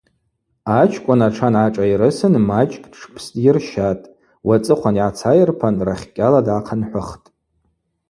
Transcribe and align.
Ачкӏвын 0.79 1.21
атшан 1.27 1.55
гӏашӏайрысын 1.73 2.33
мачӏкӏ 2.47 2.89
тшпсдйырщатӏ, 2.91 4.09
уацӏыхъван 4.47 4.95
йгӏацайырпан 4.97 5.75
рахькӏьала 5.87 6.41
дгӏахъынхӏвыхтӏ. 6.45 7.27